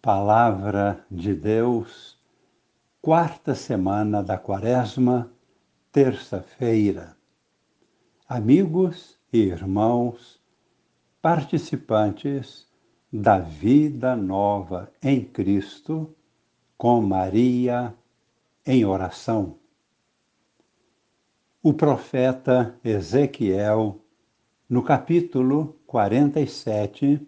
[0.00, 2.16] Palavra de Deus,
[3.02, 5.28] quarta semana da Quaresma,
[5.90, 7.16] terça-feira.
[8.28, 10.40] Amigos e irmãos,
[11.20, 12.64] participantes
[13.12, 16.14] da vida nova em Cristo,
[16.76, 17.92] com Maria
[18.64, 19.56] em oração.
[21.60, 24.00] O profeta Ezequiel,
[24.70, 27.26] no capítulo 47,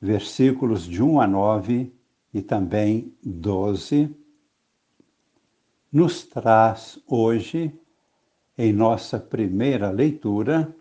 [0.00, 1.92] versículos de 1 a 9
[2.32, 4.14] e também 12,
[5.92, 7.72] nos traz hoje,
[8.56, 10.74] em nossa primeira leitura,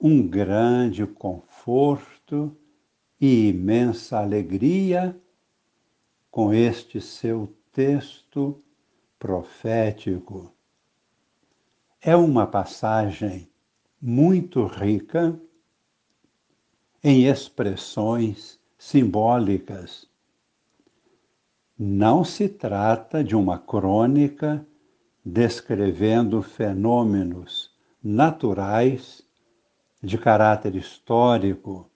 [0.00, 2.56] um grande conforto
[3.20, 5.18] e imensa alegria
[6.30, 8.62] com este seu texto
[9.18, 10.52] profético.
[12.00, 13.50] É uma passagem
[14.00, 15.40] muito rica
[17.08, 20.08] em expressões simbólicas.
[21.78, 24.66] Não se trata de uma crônica
[25.24, 27.70] descrevendo fenômenos
[28.02, 29.22] naturais
[30.02, 31.88] de caráter histórico,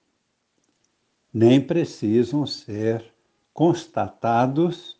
[1.34, 3.04] nem precisam ser
[3.52, 4.96] constatados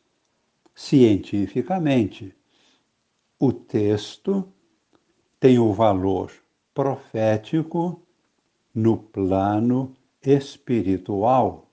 [0.74, 2.34] cientificamente.
[3.38, 4.52] O texto
[5.38, 6.32] tem o valor
[6.74, 8.02] profético
[8.74, 11.70] no plano espiritual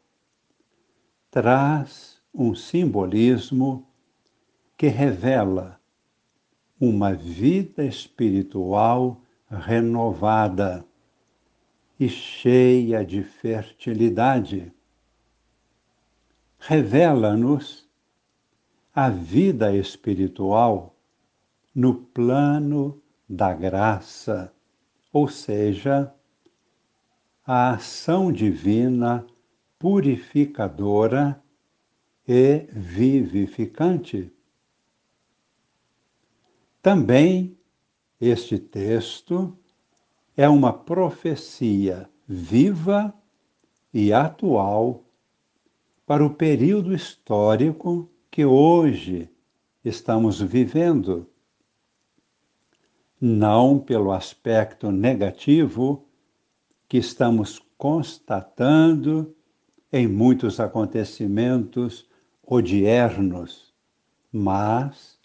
[1.29, 3.85] traz um simbolismo
[4.77, 5.79] que revela
[6.79, 10.85] uma vida espiritual renovada
[11.99, 14.71] e cheia de fertilidade.
[16.59, 17.87] Revela-nos
[18.93, 20.95] a vida espiritual
[21.73, 24.53] no plano da graça,
[25.11, 26.13] ou seja,
[27.49, 29.25] a ação divina
[29.79, 31.41] purificadora
[32.27, 34.29] e vivificante.
[36.81, 37.57] Também
[38.19, 39.57] este texto
[40.35, 43.13] é uma profecia viva
[43.93, 45.05] e atual
[46.05, 49.29] para o período histórico que hoje
[49.85, 51.25] estamos vivendo.
[53.21, 56.06] Não pelo aspecto negativo
[56.87, 59.35] que estamos constatando
[59.91, 62.07] em muitos acontecimentos
[62.43, 63.73] odiernos,
[64.31, 65.19] mas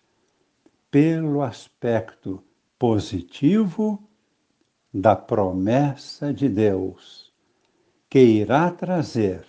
[0.90, 2.42] pelo aspecto
[2.78, 4.08] positivo
[4.92, 7.32] da promessa de Deus,
[8.10, 9.46] que irá trazer,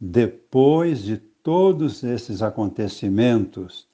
[0.00, 3.88] depois de todos esses acontecimentos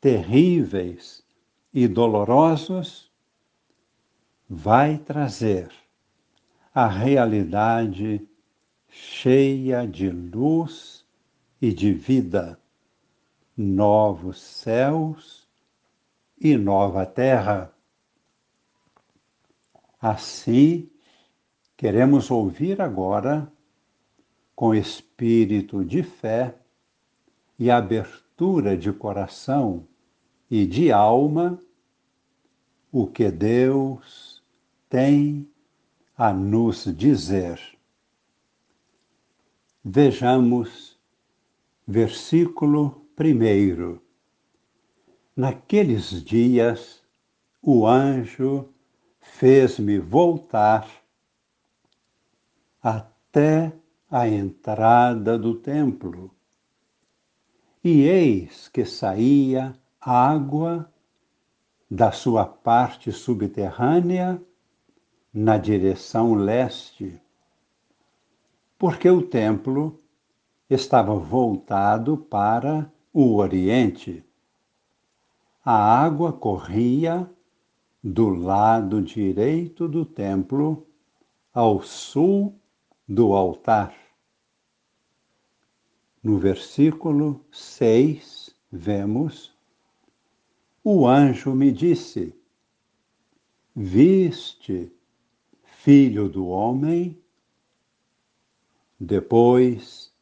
[0.00, 1.24] terríveis
[1.72, 3.10] e dolorosos,
[4.48, 5.70] vai trazer
[6.74, 8.26] a realidade
[8.88, 11.04] cheia de luz
[11.60, 12.58] e de vida,
[13.56, 15.46] novos céus
[16.40, 17.72] e nova terra.
[20.00, 20.90] Assim,
[21.76, 23.52] queremos ouvir agora,
[24.56, 26.54] com espírito de fé
[27.58, 29.86] e abertura de coração
[30.50, 31.58] e de alma,
[32.90, 34.42] o que Deus
[34.88, 35.51] tem
[36.24, 37.58] a nos dizer.
[39.84, 40.96] Vejamos
[41.84, 44.00] versículo primeiro.
[45.34, 47.02] Naqueles dias,
[47.60, 48.68] o anjo
[49.20, 50.88] fez-me voltar
[52.80, 53.72] até
[54.08, 56.30] a entrada do templo.
[57.82, 60.88] E eis que saía água
[61.90, 64.40] da sua parte subterrânea
[65.32, 67.20] na direção leste,
[68.78, 69.98] porque o templo
[70.68, 74.24] estava voltado para o oriente.
[75.64, 77.30] A água corria
[78.02, 80.86] do lado direito do templo,
[81.54, 82.58] ao sul
[83.08, 83.94] do altar.
[86.22, 89.56] No versículo 6, vemos:
[90.82, 92.34] O anjo me disse:
[93.74, 94.92] Viste
[95.82, 97.20] filho do homem.
[99.00, 100.12] Depois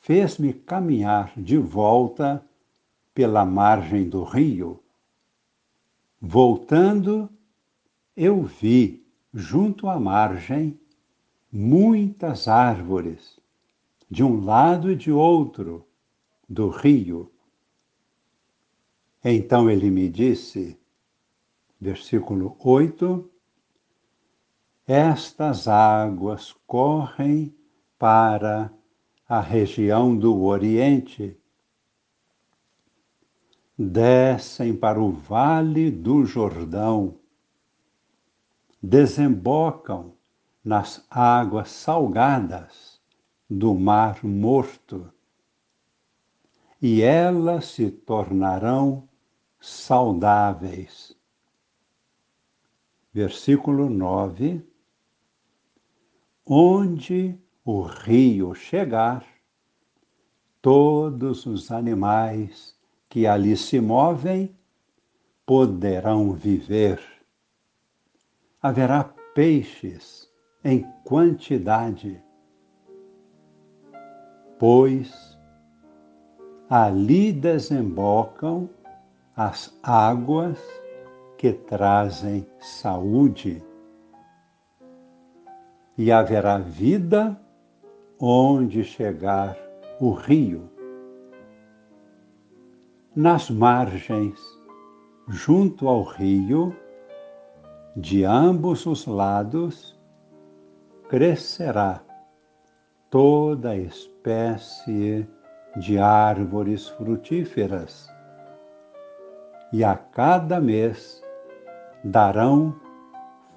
[0.00, 2.46] fez-me caminhar de volta
[3.12, 4.80] pela margem do rio.
[6.20, 7.28] Voltando,
[8.16, 9.04] eu vi,
[9.34, 10.78] junto à margem,
[11.50, 13.36] muitas árvores,
[14.08, 15.84] de um lado e de outro
[16.48, 17.32] do rio.
[19.24, 20.78] Então ele me disse,
[21.80, 23.28] versículo 8,
[24.92, 27.54] estas águas correm
[27.96, 28.72] para
[29.28, 31.38] a região do Oriente,
[33.78, 37.20] descem para o vale do Jordão,
[38.82, 40.12] desembocam
[40.64, 43.00] nas águas salgadas
[43.48, 45.08] do Mar Morto,
[46.82, 49.08] e elas se tornarão
[49.60, 51.16] saudáveis.
[53.14, 54.68] Versículo 9:
[56.46, 59.24] Onde o rio chegar,
[60.60, 62.74] todos os animais
[63.08, 64.54] que ali se movem
[65.46, 67.00] poderão viver.
[68.62, 69.04] Haverá
[69.34, 70.30] peixes
[70.64, 72.22] em quantidade,
[74.58, 75.38] pois
[76.68, 78.70] ali desembocam
[79.34, 80.58] as águas
[81.36, 83.62] que trazem saúde.
[86.02, 87.38] E haverá vida
[88.18, 89.54] onde chegar
[90.00, 90.70] o rio.
[93.14, 94.40] Nas margens,
[95.28, 96.74] junto ao rio,
[97.94, 99.94] de ambos os lados,
[101.06, 102.02] crescerá
[103.10, 105.28] toda espécie
[105.76, 108.08] de árvores frutíferas,
[109.70, 111.22] e a cada mês
[112.02, 112.74] darão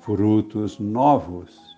[0.01, 1.73] frutos novos,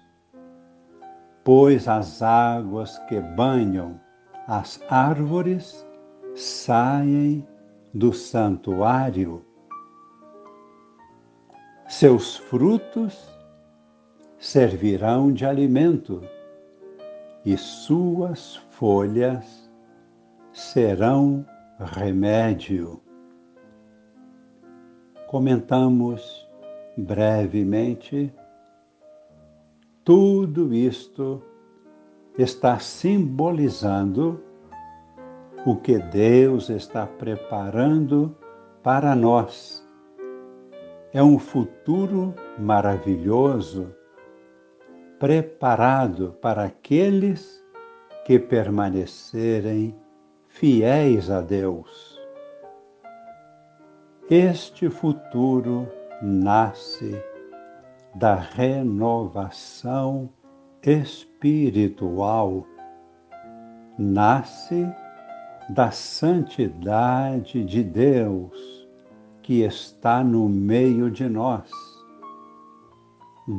[1.45, 4.01] pois as águas que banham
[4.47, 5.87] as árvores
[6.35, 7.47] saem
[7.93, 9.45] do santuário.
[11.87, 13.29] Seus frutos
[14.39, 16.23] servirão de alimento
[17.45, 19.71] e suas folhas
[20.51, 21.45] serão
[21.79, 22.99] remédio.
[25.27, 26.47] Comentamos
[26.97, 28.33] brevemente.
[30.05, 31.41] Tudo isto
[32.37, 34.39] está simbolizando
[35.65, 38.37] o que Deus está preparando
[38.83, 39.83] para nós.
[41.11, 43.95] É um futuro maravilhoso,
[45.17, 47.65] preparado para aqueles
[48.27, 49.95] que permanecerem
[50.49, 52.21] fiéis a Deus.
[54.29, 55.87] Este futuro
[56.21, 57.19] nasce
[58.15, 60.29] da renovação
[60.81, 62.65] espiritual,
[63.97, 64.87] nasce
[65.69, 68.87] da santidade de Deus
[69.41, 71.69] que está no meio de nós.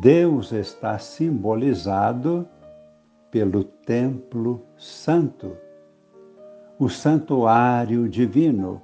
[0.00, 2.48] Deus está simbolizado
[3.30, 5.56] pelo templo santo,
[6.78, 8.80] o santuário divino,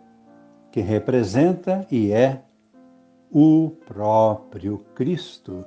[0.71, 2.43] que representa e é
[3.35, 5.65] o próprio Cristo.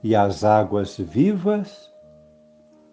[0.00, 1.92] E as águas vivas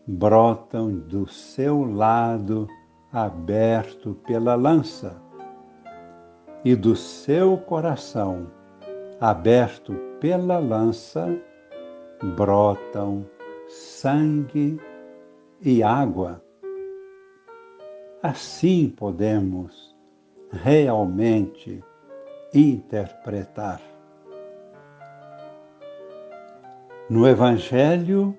[0.08, 2.68] brotam do seu lado
[3.14, 5.22] aberto pela lança
[6.66, 8.48] e do seu coração
[9.22, 11.28] aberto pela lança
[12.36, 13.26] brotam
[13.68, 14.80] sangue
[15.62, 16.44] e água.
[18.24, 19.96] Assim podemos
[20.52, 21.84] realmente
[22.54, 23.82] interpretar.
[27.10, 28.38] No Evangelho,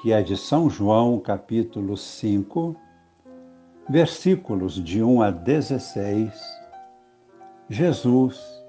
[0.00, 2.76] que é de São João, capítulo 5,
[3.88, 6.32] versículos de 1 a 16,
[7.68, 8.64] Jesus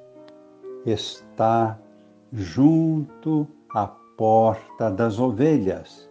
[0.85, 1.79] está
[2.31, 6.09] junto à porta das ovelhas,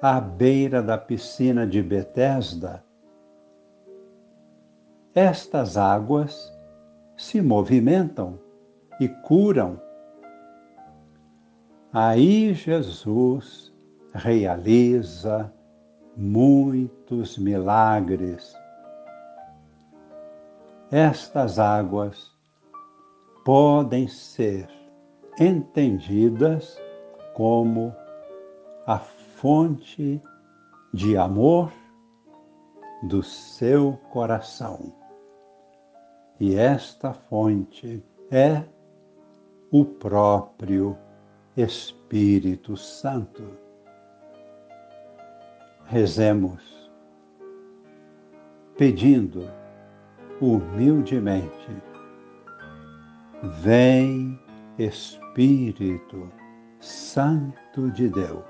[0.00, 2.84] à beira da piscina de Betesda.
[5.14, 6.51] Estas águas
[7.16, 8.38] se movimentam
[9.00, 9.80] e curam.
[11.92, 13.72] Aí Jesus
[14.14, 15.52] realiza
[16.16, 18.54] muitos milagres.
[20.90, 22.30] Estas águas
[23.44, 24.68] podem ser
[25.38, 26.80] entendidas
[27.34, 27.94] como
[28.86, 30.22] a fonte
[30.92, 31.72] de amor
[33.02, 35.01] do seu coração.
[36.42, 38.64] E esta fonte é
[39.70, 40.98] o próprio
[41.56, 43.44] Espírito Santo.
[45.84, 46.90] Rezemos,
[48.76, 49.48] pedindo
[50.40, 51.76] humildemente:
[53.60, 54.36] Vem,
[54.80, 56.28] Espírito
[56.80, 58.42] Santo de Deus,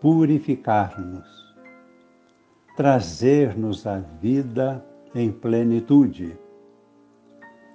[0.00, 1.54] purificar-nos,
[2.74, 4.82] trazer-nos a vida
[5.14, 6.38] em plenitude.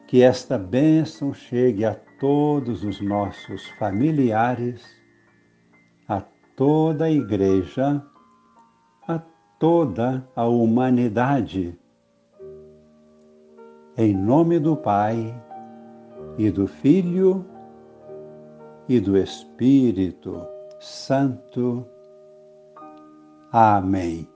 [0.08, 4.84] Que esta bênção chegue a todos os nossos familiares,
[6.08, 6.22] a
[6.56, 8.04] toda a Igreja
[9.08, 9.20] a
[9.60, 11.78] toda a humanidade.
[13.98, 15.34] Em nome do Pai,
[16.38, 17.46] e do Filho,
[18.90, 20.46] e do Espírito
[20.80, 21.86] Santo.
[23.52, 24.33] Amém.